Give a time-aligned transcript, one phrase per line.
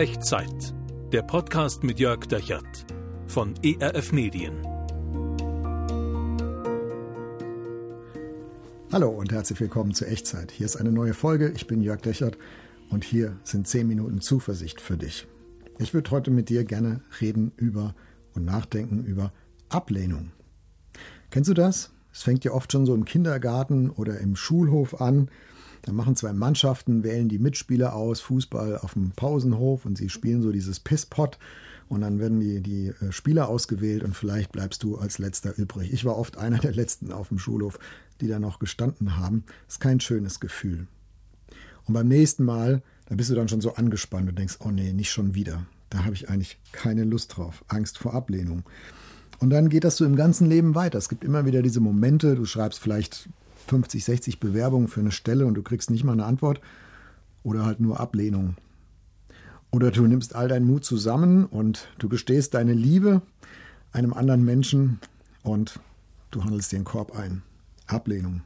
[0.00, 0.72] Echtzeit.
[1.12, 2.86] Der Podcast mit Jörg Dechert
[3.26, 4.54] von ERF Medien.
[8.90, 10.52] Hallo und herzlich willkommen zu Echtzeit.
[10.52, 11.52] Hier ist eine neue Folge.
[11.54, 12.38] Ich bin Jörg Dechert
[12.88, 15.26] und hier sind 10 Minuten Zuversicht für dich.
[15.78, 17.94] Ich würde heute mit dir gerne reden über
[18.34, 19.34] und nachdenken über
[19.68, 20.32] Ablehnung.
[21.28, 21.90] Kennst du das?
[22.10, 25.30] Es fängt ja oft schon so im Kindergarten oder im Schulhof an.
[25.82, 30.42] Da machen zwei Mannschaften, wählen die Mitspieler aus, Fußball auf dem Pausenhof und sie spielen
[30.42, 31.38] so dieses Pisspot
[31.88, 35.92] und dann werden die, die äh, Spieler ausgewählt und vielleicht bleibst du als letzter übrig.
[35.92, 37.78] Ich war oft einer der letzten auf dem Schulhof,
[38.20, 39.44] die da noch gestanden haben.
[39.66, 40.86] Das ist kein schönes Gefühl.
[41.86, 44.92] Und beim nächsten Mal, da bist du dann schon so angespannt und denkst, oh nee,
[44.92, 45.66] nicht schon wieder.
[45.88, 47.64] Da habe ich eigentlich keine Lust drauf.
[47.66, 48.62] Angst vor Ablehnung.
[49.40, 50.98] Und dann geht das so im ganzen Leben weiter.
[50.98, 53.28] Es gibt immer wieder diese Momente, du schreibst vielleicht
[53.70, 56.60] 50, 60 Bewerbungen für eine Stelle und du kriegst nicht mal eine Antwort
[57.44, 58.56] oder halt nur Ablehnung.
[59.70, 63.22] Oder du nimmst all deinen Mut zusammen und du gestehst deine Liebe
[63.92, 64.98] einem anderen Menschen
[65.44, 65.78] und
[66.32, 67.42] du handelst den Korb ein.
[67.86, 68.42] Ablehnung.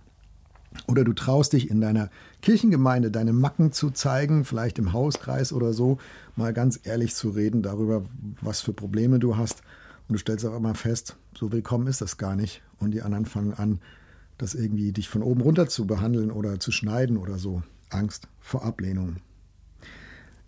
[0.89, 2.11] Oder du traust dich in deiner
[2.43, 5.99] Kirchengemeinde deine Macken zu zeigen, vielleicht im Hauskreis oder so,
[6.37, 8.05] mal ganz ehrlich zu reden darüber,
[8.43, 9.63] was für Probleme du hast
[10.09, 12.61] und du stellst auch immer fest, so willkommen ist das gar nicht.
[12.79, 13.81] Und die anderen fangen an,
[14.39, 17.63] das irgendwie dich von oben runter zu behandeln oder zu schneiden oder so.
[17.91, 19.17] Angst vor Ablehnung.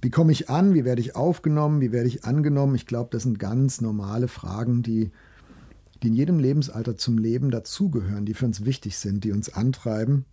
[0.03, 0.75] Wie komme ich an?
[0.75, 1.81] Wie werde ich aufgenommen?
[1.81, 2.75] Wie werde ich angenommen?
[2.75, 5.11] Ich glaube, das sind ganz normale Fragen, die,
[6.03, 10.25] die in jedem Lebensalter zum Leben dazugehören, die für uns wichtig sind, die uns antreiben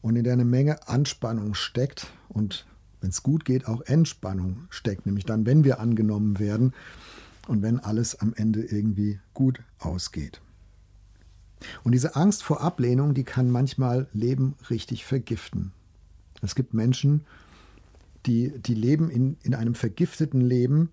[0.00, 2.66] und in der eine Menge Anspannung steckt und
[3.00, 6.72] wenn es gut geht, auch Entspannung steckt, nämlich dann, wenn wir angenommen werden
[7.48, 10.40] und wenn alles am Ende irgendwie gut ausgeht.
[11.84, 15.72] Und diese Angst vor Ablehnung, die kann manchmal Leben richtig vergiften.
[16.42, 17.24] Es gibt Menschen,
[18.26, 20.90] die, die leben in, in einem vergifteten Leben,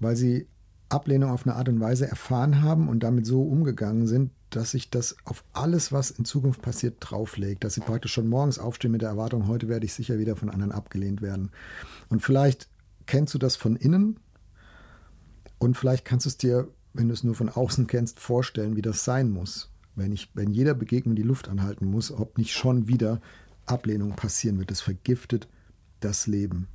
[0.00, 0.46] weil sie
[0.88, 4.90] Ablehnung auf eine Art und Weise erfahren haben und damit so umgegangen sind, dass sich
[4.90, 7.64] das auf alles, was in Zukunft passiert, drauflegt.
[7.64, 10.48] Dass sie praktisch schon morgens aufstehen mit der Erwartung, heute werde ich sicher wieder von
[10.48, 11.50] anderen abgelehnt werden.
[12.08, 12.68] Und vielleicht
[13.06, 14.18] kennst du das von innen
[15.58, 18.82] und vielleicht kannst du es dir, wenn du es nur von außen kennst, vorstellen, wie
[18.82, 19.70] das sein muss.
[19.98, 23.20] Wenn, ich, wenn jeder Begegnung die Luft anhalten muss, ob nicht schon wieder
[23.66, 24.70] Ablehnung passieren wird.
[24.70, 25.48] Es vergiftet
[26.00, 26.68] das Leben.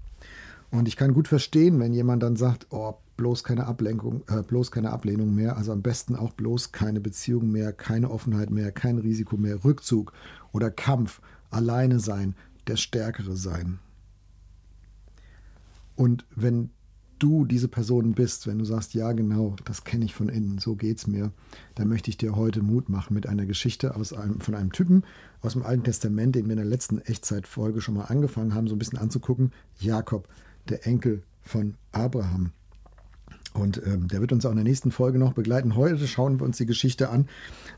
[0.70, 4.72] Und ich kann gut verstehen, wenn jemand dann sagt, oh, bloß keine Ablenkung, äh, bloß
[4.72, 8.98] keine Ablehnung mehr, also am besten auch bloß keine Beziehung mehr, keine Offenheit mehr, kein
[8.98, 10.14] Risiko mehr, Rückzug
[10.52, 12.36] oder Kampf, alleine sein,
[12.68, 13.80] der Stärkere sein.
[15.96, 16.72] Und wenn
[17.24, 20.76] du diese Person bist, wenn du sagst, ja genau, das kenne ich von innen, so
[20.76, 21.32] geht's mir,
[21.76, 25.04] dann möchte ich dir heute Mut machen mit einer Geschichte aus einem, von einem Typen
[25.42, 28.76] aus dem Alten Testament, den wir in der letzten Echtzeitfolge schon mal angefangen haben, so
[28.76, 29.52] ein bisschen anzugucken.
[29.80, 30.28] Jakob,
[30.68, 32.52] der Enkel von Abraham.
[33.54, 35.76] Und ähm, der wird uns auch in der nächsten Folge noch begleiten.
[35.76, 37.28] Heute schauen wir uns die Geschichte an,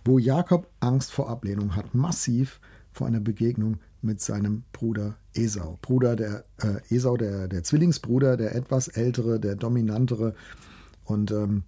[0.03, 2.59] wo Jakob Angst vor Ablehnung hat, massiv
[2.91, 5.77] vor einer Begegnung mit seinem Bruder Esau.
[5.81, 10.35] Bruder der äh, Esau, der, der Zwillingsbruder, der etwas ältere, der dominantere.
[11.03, 11.63] Und ähm,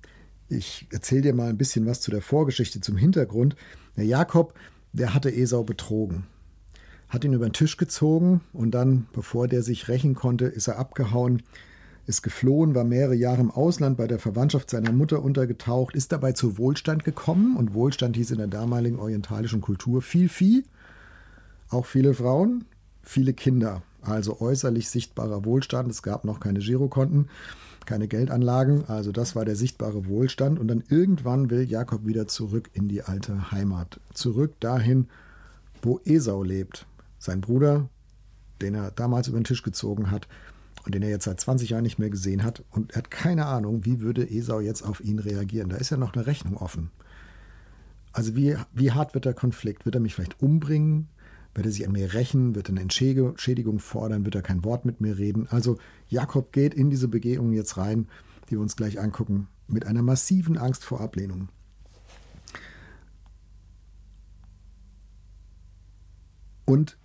[0.47, 3.55] ich erzähle dir mal ein bisschen was zu der Vorgeschichte, zum Hintergrund.
[3.97, 4.53] Der Jakob,
[4.93, 6.23] der hatte Esau betrogen,
[7.09, 10.79] hat ihn über den Tisch gezogen und dann, bevor der sich rächen konnte, ist er
[10.79, 11.43] abgehauen,
[12.05, 16.31] ist geflohen, war mehrere Jahre im Ausland bei der Verwandtschaft seiner Mutter untergetaucht, ist dabei
[16.31, 20.63] zu Wohlstand gekommen und Wohlstand hieß in der damaligen orientalischen Kultur viel Vieh,
[21.69, 22.65] auch viele Frauen,
[23.01, 25.89] viele Kinder, also äußerlich sichtbarer Wohlstand.
[25.91, 27.29] Es gab noch keine Girokonten,
[27.85, 30.59] keine Geldanlagen, also das war der sichtbare Wohlstand.
[30.59, 35.07] Und dann irgendwann will Jakob wieder zurück in die alte Heimat, zurück dahin,
[35.81, 36.85] wo Esau lebt.
[37.19, 37.89] Sein Bruder,
[38.61, 40.27] den er damals über den Tisch gezogen hat
[40.85, 42.63] und den er jetzt seit 20 Jahren nicht mehr gesehen hat.
[42.71, 45.69] Und er hat keine Ahnung, wie würde Esau jetzt auf ihn reagieren.
[45.69, 46.91] Da ist ja noch eine Rechnung offen.
[48.13, 49.85] Also wie, wie hart wird der Konflikt?
[49.85, 51.09] Wird er mich vielleicht umbringen?
[51.57, 52.53] Wird er sich an mir rächen?
[52.53, 54.25] Wird er eine Entschädigung fordern?
[54.25, 55.47] Wird er kein Wort mit mir reden?
[55.49, 58.07] Also Jakob geht in diese Begegnung jetzt rein,
[58.45, 61.49] die wir uns gleich angucken, mit einer massiven Angst vor Ablehnung.
[66.65, 66.95] Und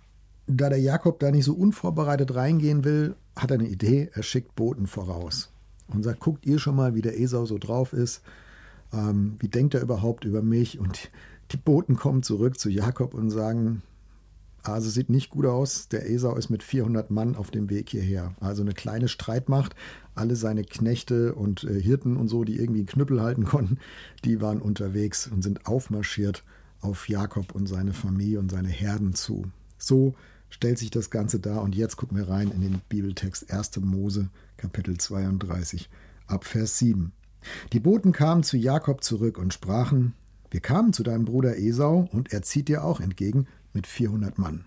[0.45, 4.11] da der Jakob da nicht so unvorbereitet reingehen will, hat er eine Idee.
[4.13, 5.51] Er schickt Boten voraus
[5.87, 8.21] und sagt: Guckt ihr schon mal, wie der Esau so drauf ist?
[8.93, 10.77] Ähm, wie denkt er überhaupt über mich?
[10.77, 11.09] Und
[11.49, 13.81] die Boten kommen zurück zu Jakob und sagen:
[14.63, 15.89] also sieht nicht gut aus.
[15.89, 18.33] Der Esau ist mit 400 Mann auf dem Weg hierher.
[18.39, 19.75] Also eine kleine Streitmacht.
[20.15, 23.77] Alle seine Knechte und äh, Hirten und so, die irgendwie einen Knüppel halten konnten,
[24.23, 26.43] die waren unterwegs und sind aufmarschiert
[26.81, 29.45] auf Jakob und seine Familie und seine Herden zu.
[29.77, 30.13] So
[30.49, 31.61] stellt sich das Ganze dar.
[31.61, 33.77] Und jetzt gucken wir rein in den Bibeltext 1.
[33.81, 35.89] Mose, Kapitel 32,
[36.27, 37.11] ab Vers 7.
[37.73, 40.13] Die Boten kamen zu Jakob zurück und sprachen:
[40.51, 44.65] Wir kamen zu deinem Bruder Esau, und er zieht dir auch entgegen mit 400 Mann.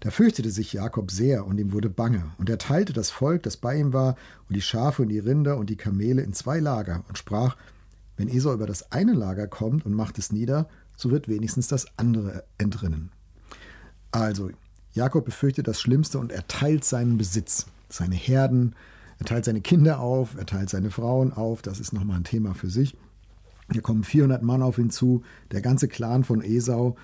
[0.00, 3.56] Da fürchtete sich Jakob sehr, und ihm wurde bange, und er teilte das Volk, das
[3.56, 4.16] bei ihm war,
[4.48, 7.56] und die Schafe und die Rinder und die Kamele in zwei Lager, und sprach:
[8.16, 11.86] Wenn Esau über das eine Lager kommt und macht es nieder, so wird wenigstens das
[11.98, 13.10] andere entrinnen.
[14.12, 14.50] Also,
[14.92, 18.74] Jakob befürchtet das Schlimmste und er teilt seinen Besitz, seine Herden,
[19.18, 22.54] er teilt seine Kinder auf, er teilt seine Frauen auf, das ist nochmal ein Thema
[22.54, 22.96] für sich.
[23.72, 26.96] Hier kommen 400 Mann auf ihn zu, der ganze Clan von Esau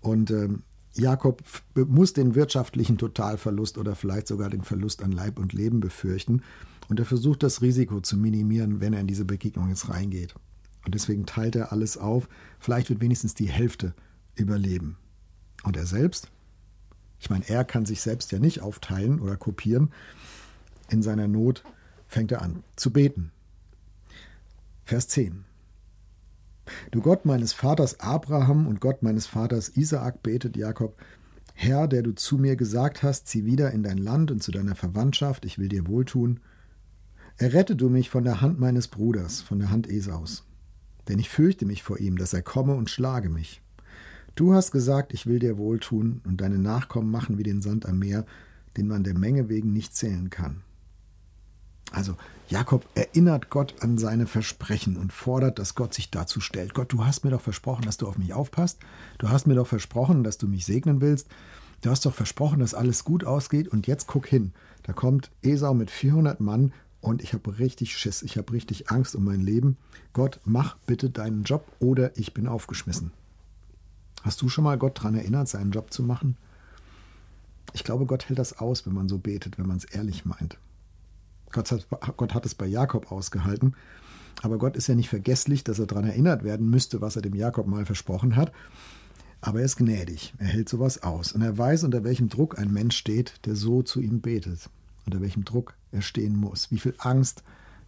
[0.00, 0.48] und äh,
[0.94, 1.42] Jakob
[1.74, 6.42] muss den wirtschaftlichen Totalverlust oder vielleicht sogar den Verlust an Leib und Leben befürchten
[6.88, 10.34] und er versucht das Risiko zu minimieren, wenn er in diese Begegnung jetzt reingeht.
[10.84, 12.28] Und deswegen teilt er alles auf,
[12.58, 13.94] vielleicht wird wenigstens die Hälfte
[14.34, 14.96] überleben.
[15.62, 16.30] Und er selbst?
[17.20, 19.90] Ich meine, er kann sich selbst ja nicht aufteilen oder kopieren.
[20.88, 21.64] In seiner Not
[22.06, 23.32] fängt er an zu beten.
[24.84, 25.44] Vers 10.
[26.90, 30.96] Du Gott meines Vaters Abraham und Gott meines Vaters Isaak, betet Jakob,
[31.54, 34.76] Herr, der du zu mir gesagt hast, zieh wieder in dein Land und zu deiner
[34.76, 36.38] Verwandtschaft, ich will dir wohltun.
[37.36, 40.44] Errette du mich von der Hand meines Bruders, von der Hand Esaus.
[41.08, 43.60] Denn ich fürchte mich vor ihm, dass er komme und schlage mich.
[44.36, 47.98] Du hast gesagt, ich will dir wohltun und deine Nachkommen machen wie den Sand am
[47.98, 48.24] Meer,
[48.76, 50.62] den man der Menge wegen nicht zählen kann.
[51.92, 52.16] Also
[52.48, 56.74] Jakob erinnert Gott an seine Versprechen und fordert, dass Gott sich dazu stellt.
[56.74, 58.78] Gott, du hast mir doch versprochen, dass du auf mich aufpasst.
[59.18, 61.28] Du hast mir doch versprochen, dass du mich segnen willst.
[61.80, 63.68] Du hast doch versprochen, dass alles gut ausgeht.
[63.68, 64.52] Und jetzt guck hin.
[64.82, 68.22] Da kommt Esau mit 400 Mann und ich habe richtig Schiss.
[68.22, 69.76] Ich habe richtig Angst um mein Leben.
[70.12, 73.12] Gott, mach bitte deinen Job oder ich bin aufgeschmissen.
[74.22, 76.36] Hast du schon mal Gott daran erinnert, seinen Job zu machen?
[77.72, 80.58] Ich glaube, Gott hält das aus, wenn man so betet, wenn man es ehrlich meint.
[81.50, 81.86] Gott hat,
[82.16, 83.74] Gott hat es bei Jakob ausgehalten,
[84.42, 87.34] aber Gott ist ja nicht vergesslich, dass er daran erinnert werden müsste, was er dem
[87.34, 88.52] Jakob mal versprochen hat.
[89.40, 92.72] Aber er ist gnädig, er hält sowas aus und er weiß, unter welchem Druck ein
[92.72, 94.68] Mensch steht, der so zu ihm betet,
[95.06, 97.44] unter welchem Druck er stehen muss, wie viel Angst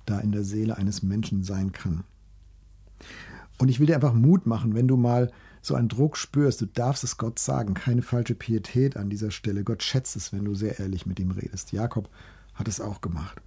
[0.07, 2.05] da in der Seele eines Menschen sein kann.
[3.59, 5.31] Und ich will dir einfach Mut machen, wenn du mal
[5.61, 9.65] so einen Druck spürst, du darfst es Gott sagen, keine falsche Pietät an dieser Stelle.
[9.65, 11.73] Gott schätzt es, wenn du sehr ehrlich mit ihm redest.
[11.73, 12.09] Jakob
[12.55, 13.41] hat es auch gemacht.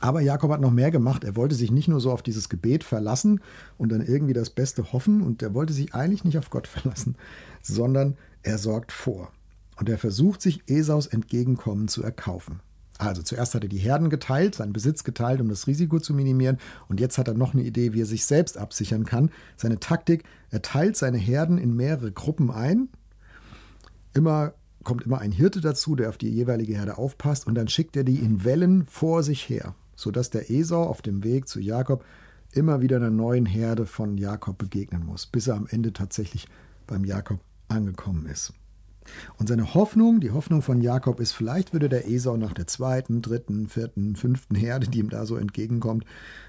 [0.00, 1.24] Aber Jakob hat noch mehr gemacht.
[1.24, 3.40] Er wollte sich nicht nur so auf dieses Gebet verlassen
[3.78, 7.16] und dann irgendwie das Beste hoffen und er wollte sich eigentlich nicht auf Gott verlassen,
[7.62, 9.32] sondern er sorgt vor.
[9.76, 12.60] Und er versucht sich Esaus Entgegenkommen zu erkaufen.
[12.98, 16.58] Also zuerst hat er die Herden geteilt, seinen Besitz geteilt, um das Risiko zu minimieren.
[16.88, 19.30] Und jetzt hat er noch eine Idee, wie er sich selbst absichern kann.
[19.56, 22.88] Seine Taktik, er teilt seine Herden in mehrere Gruppen ein.
[24.12, 27.46] Immer kommt immer ein Hirte dazu, der auf die jeweilige Herde aufpasst.
[27.46, 31.24] Und dann schickt er die in Wellen vor sich her, sodass der Esau auf dem
[31.24, 32.04] Weg zu Jakob
[32.52, 36.46] immer wieder einer neuen Herde von Jakob begegnen muss, bis er am Ende tatsächlich
[36.86, 38.52] beim Jakob angekommen ist.
[39.38, 43.22] Und seine Hoffnung, die Hoffnung von Jakob ist, vielleicht würde der Esau nach der zweiten,
[43.22, 46.04] dritten, vierten, fünften Herde, die ihm da so entgegenkommt,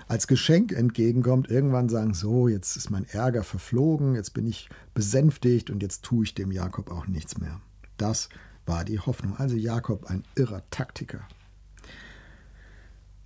[0.08, 5.70] als Geschenk entgegenkommt, irgendwann sagen, so, jetzt ist mein Ärger verflogen, jetzt bin ich besänftigt
[5.70, 7.60] und jetzt tue ich dem Jakob auch nichts mehr.
[7.98, 8.30] Das
[8.66, 9.38] war die Hoffnung.
[9.38, 11.28] Also Jakob, ein irrer Taktiker.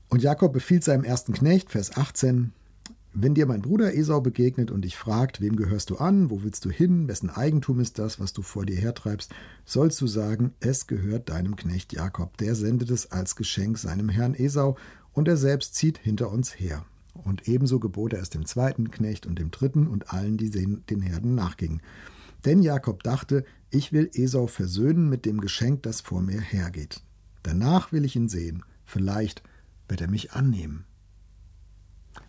[0.10, 2.52] Und Jakob befiehlt seinem ersten Knecht, Vers 18,
[3.14, 6.66] wenn dir mein Bruder Esau begegnet und dich fragt, wem gehörst du an, wo willst
[6.66, 9.32] du hin, wessen Eigentum ist das, was du vor dir hertreibst,
[9.66, 14.36] sollst du sagen, es gehört deinem Knecht Jakob, der sendet es als Geschenk seinem Herrn
[14.36, 14.78] Esau,
[15.12, 16.86] und er selbst zieht hinter uns her.
[17.14, 21.02] Und ebenso gebot er es dem zweiten Knecht und dem dritten und allen, die den
[21.02, 21.82] Herden nachgingen.
[22.46, 27.02] Denn Jakob dachte, ich will Esau versöhnen mit dem Geschenk, das vor mir hergeht.
[27.44, 29.44] Danach will ich ihn sehen, vielleicht
[29.88, 30.86] wird er mich annehmen.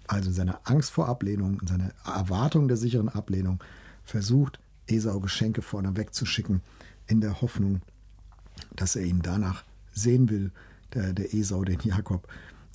[0.06, 3.62] Also in seiner Angst vor Ablehnung, in seiner Erwartung der sicheren Ablehnung,
[4.04, 6.62] versucht Esau Geschenke vorne wegzuschicken,
[7.06, 7.80] in der Hoffnung,
[8.76, 10.52] dass er ihn danach sehen will,
[10.94, 12.28] der, der Esau, den Jakob,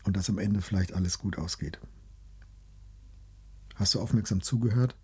[0.05, 1.79] und dass am Ende vielleicht alles gut ausgeht.
[3.75, 4.95] Hast du aufmerksam zugehört?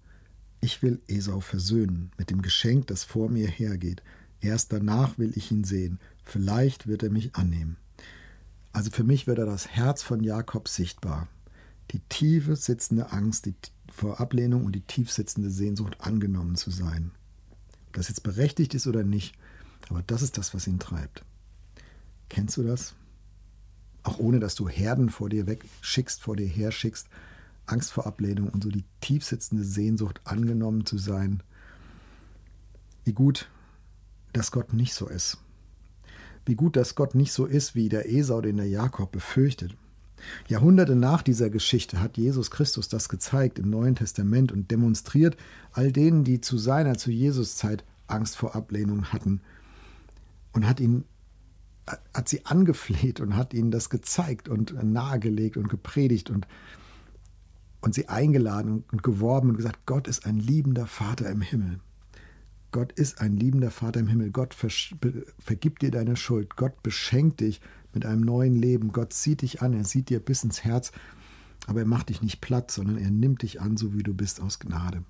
[0.62, 4.02] Ich will Esau versöhnen mit dem Geschenk, das vor mir hergeht.
[4.40, 6.00] Erst danach will ich ihn sehen.
[6.24, 7.78] Vielleicht wird er mich annehmen.
[8.72, 11.28] Also für mich wird er das Herz von Jakob sichtbar
[11.92, 13.50] die tiefe sitzende Angst
[13.92, 17.12] vor Ablehnung und die tief sitzende Sehnsucht, angenommen zu sein.
[17.88, 19.36] Ob das jetzt berechtigt ist oder nicht,
[19.90, 21.26] aber das ist das, was ihn treibt.
[22.30, 22.96] Kennst du das?
[24.04, 27.08] Auch ohne, dass du Herden vor dir wegschickst, vor dir herschickst,
[27.72, 31.42] Angst vor Ablehnung und so die tief sitzende Sehnsucht, angenommen zu sein.
[33.04, 33.50] Wie gut
[34.34, 35.38] dass Gott nicht so ist.
[36.46, 39.76] Wie gut, dass Gott nicht so ist, wie der Esau, den der Jakob befürchtet.
[40.48, 45.36] Jahrhunderte nach dieser Geschichte hat Jesus Christus das gezeigt im Neuen Testament und demonstriert
[45.72, 49.42] all denen, die zu seiner, zu Jesus Zeit Angst vor Ablehnung hatten
[50.54, 51.06] und hat ihn
[52.14, 56.48] hat sie angefleht und hat ihnen das gezeigt und nahegelegt und gepredigt und,
[57.82, 61.80] und sie eingeladen und geworben und gesagt, Gott ist ein liebender Vater im Himmel.
[62.72, 64.32] Gott ist ein liebender Vater im Himmel.
[64.32, 66.56] Gott vergibt dir deine Schuld.
[66.56, 67.60] Gott beschenkt dich
[67.94, 68.94] mit einem neuen Leben.
[68.94, 70.94] Gott zieht dich an, er sieht dir bis ins Herz,
[71.68, 74.42] aber er macht dich nicht platt, sondern er nimmt dich an, so wie du bist,
[74.42, 75.04] aus Gnade.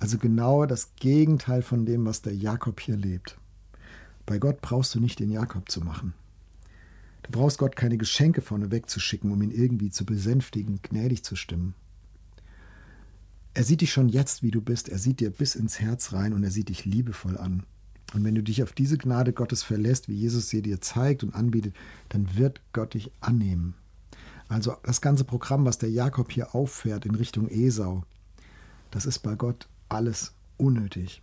[0.00, 3.38] Also genau das Gegenteil von dem, was der Jakob hier lebt.
[4.26, 6.14] Bei Gott brauchst du nicht den Jakob zu machen.
[7.22, 11.74] Du brauchst Gott keine Geschenke vorne wegzuschicken, um ihn irgendwie zu besänftigen, gnädig zu stimmen.
[13.52, 14.88] Er sieht dich schon jetzt, wie du bist.
[14.88, 17.64] Er sieht dir bis ins Herz rein und er sieht dich liebevoll an.
[18.14, 21.34] Und wenn du dich auf diese Gnade Gottes verlässt, wie Jesus sie dir zeigt und
[21.34, 21.74] anbietet,
[22.08, 23.74] dann wird Gott dich annehmen.
[24.48, 28.04] Also das ganze Programm, was der Jakob hier auffährt in Richtung Esau,
[28.90, 31.22] das ist bei Gott alles unnötig.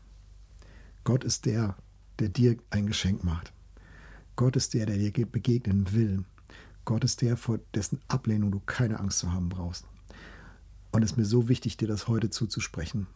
[1.03, 1.75] Gott ist der,
[2.19, 3.53] der dir ein Geschenk macht.
[4.38, 6.24] Gott ist der, der dir begegnen will.
[6.86, 9.86] Gott ist der, vor dessen Ablehnung du keine Angst zu haben brauchst.
[10.91, 13.08] Und es ist mir so wichtig, dir das heute zuzusprechen.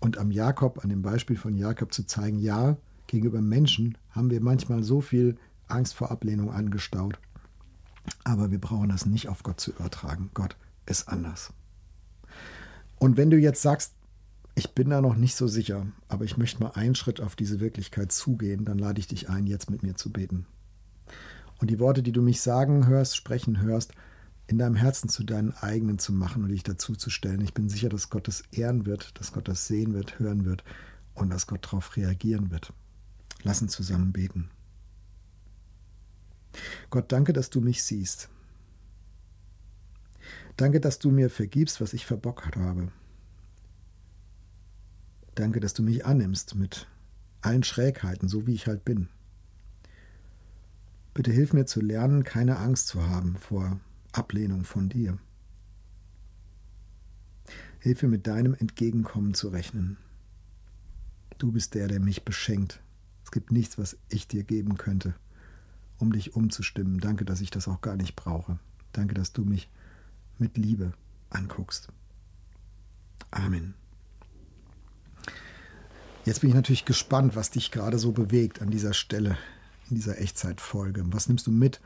[0.00, 2.76] Und am Jakob, an dem Beispiel von Jakob zu zeigen, ja,
[3.06, 5.36] gegenüber Menschen haben wir manchmal so viel
[5.68, 7.18] Angst vor Ablehnung angestaut.
[8.24, 10.30] Aber wir brauchen das nicht auf Gott zu übertragen.
[10.34, 11.52] Gott ist anders.
[12.98, 13.94] Und wenn du jetzt sagst,
[14.54, 17.60] ich bin da noch nicht so sicher, aber ich möchte mal einen Schritt auf diese
[17.60, 20.46] Wirklichkeit zugehen, dann lade ich dich ein, jetzt mit mir zu beten.
[21.58, 23.92] Und die Worte, die du mich sagen hörst, sprechen hörst,
[24.48, 27.40] in deinem Herzen zu deinen eigenen zu machen und dich dazu zu stellen.
[27.40, 30.62] Ich bin sicher, dass Gott das ehren wird, dass Gott das sehen wird, hören wird
[31.14, 32.72] und dass Gott darauf reagieren wird.
[33.42, 34.50] Lass uns zusammen beten.
[36.90, 38.28] Gott, danke, dass du mich siehst.
[40.56, 42.90] Danke, dass du mir vergibst, was ich verbockt habe.
[45.34, 46.86] Danke, dass du mich annimmst mit
[47.42, 49.08] allen Schrägheiten, so wie ich halt bin.
[51.12, 53.80] Bitte hilf mir zu lernen, keine Angst zu haben vor
[54.16, 55.18] Ablehnung von dir.
[57.80, 59.96] Hilf mir mit deinem Entgegenkommen zu rechnen.
[61.38, 62.80] Du bist der, der mich beschenkt.
[63.24, 65.14] Es gibt nichts, was ich dir geben könnte,
[65.98, 66.98] um dich umzustimmen.
[66.98, 68.58] Danke, dass ich das auch gar nicht brauche.
[68.92, 69.68] Danke, dass du mich
[70.38, 70.92] mit Liebe
[71.30, 71.88] anguckst.
[73.30, 73.74] Amen.
[76.24, 79.38] Jetzt bin ich natürlich gespannt, was dich gerade so bewegt an dieser Stelle,
[79.90, 81.04] in dieser Echtzeitfolge.
[81.12, 81.80] Was nimmst du mit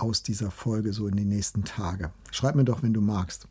[0.00, 2.12] aus dieser Folge so in die nächsten Tage?
[2.30, 3.48] Schreib mir doch, wenn du magst.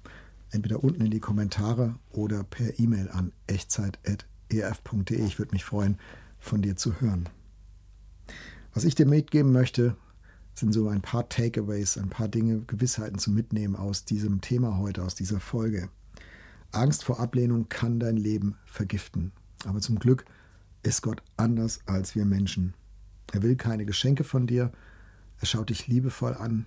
[0.51, 5.25] Entweder unten in die Kommentare oder per E-Mail an echtzeit.erf.de.
[5.25, 5.98] Ich würde mich freuen,
[6.39, 7.29] von dir zu hören.
[8.74, 9.96] Was ich dir mitgeben möchte,
[10.53, 15.03] sind so ein paar Takeaways, ein paar Dinge, Gewissheiten zu mitnehmen aus diesem Thema heute,
[15.03, 15.89] aus dieser Folge.
[16.72, 19.32] Angst vor Ablehnung kann dein Leben vergiften.
[19.65, 20.25] Aber zum Glück
[20.84, 22.74] ist Gott anders als wir Menschen.
[23.34, 24.72] Er will keine Geschenke von dir,
[25.39, 26.65] er schaut dich liebevoll an,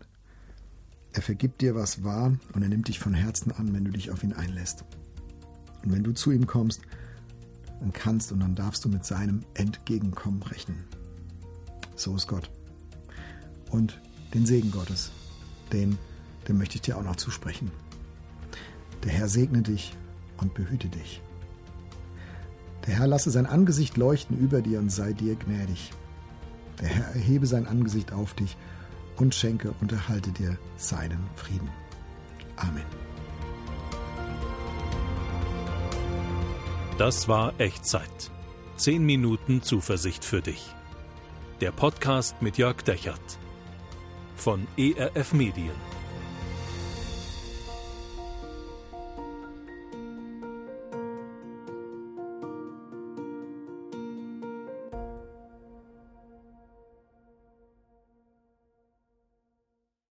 [1.13, 4.11] er vergibt dir, was war, und er nimmt dich von Herzen an, wenn du dich
[4.11, 4.85] auf ihn einlässt.
[5.85, 6.81] Und wenn du zu ihm kommst,
[7.81, 10.85] dann kannst und dann darfst du mit seinem Entgegenkommen rechnen.
[11.97, 12.51] So ist Gott.
[13.71, 14.01] Und
[14.33, 15.11] den Segen Gottes,
[15.73, 15.99] den,
[16.49, 17.71] den möchte ich dir auch noch zusprechen.
[19.05, 19.95] Der Herr segne dich
[20.39, 21.21] und behüte dich.
[22.87, 25.93] Der Herr lasse sein Angesicht leuchten über dir und sei dir gnädig.
[26.81, 28.57] Der Herr erhebe sein Angesicht auf dich
[29.17, 31.71] und schenke und erhalte dir seinen Frieden.
[32.57, 32.85] Amen.
[36.99, 38.31] Das war Echtzeit.
[38.77, 40.75] Zehn Minuten Zuversicht für dich.
[41.61, 43.39] Der Podcast mit Jörg Dechert
[44.37, 45.92] von ERF Medien.